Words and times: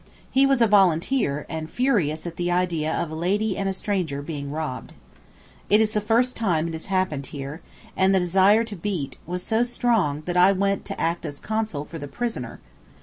He 0.31 0.47
was 0.47 0.63
a 0.63 0.67
volunteer, 0.67 1.45
and 1.47 1.69
furious 1.69 2.25
at 2.25 2.35
the 2.37 2.49
idea 2.51 2.91
of 2.91 3.11
a 3.11 3.15
lady 3.15 3.55
and 3.55 3.69
a 3.69 3.71
stranger 3.71 4.23
being 4.23 4.49
robbed. 4.49 4.93
It 5.69 5.79
is 5.79 5.91
the 5.91 6.01
first 6.01 6.35
time 6.35 6.65
it 6.67 6.73
has 6.73 6.87
happened 6.87 7.27
here, 7.27 7.61
and 7.95 8.09
the 8.15 8.19
desire 8.19 8.63
to 8.63 8.75
beat 8.75 9.17
was 9.27 9.43
so 9.43 9.61
strong 9.61 10.21
that 10.21 10.35
I 10.35 10.53
went 10.53 10.85
to 10.85 10.99
act 10.99 11.23
as 11.23 11.39
counsel 11.39 11.85
for 11.85 11.99
the 11.99 12.07
prisoner. 12.07 12.59